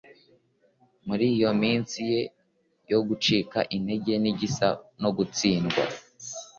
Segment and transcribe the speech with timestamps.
[1.07, 2.21] muri iyo minsi ye
[2.91, 4.67] yo gucika intege nigisa
[5.01, 5.83] no gutsindwa